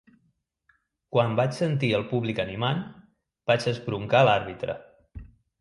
Quan 1.15 1.35
vaig 1.41 1.53
sentir 1.57 1.91
el 1.99 2.07
públic 2.15 2.41
animant, 2.45 2.83
vaig 3.53 3.71
esbroncar 3.75 4.27
l'àrbitre. 4.31 4.79